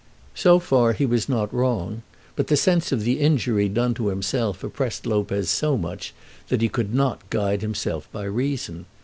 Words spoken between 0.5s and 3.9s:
far he was not wrong; but the sense of the injury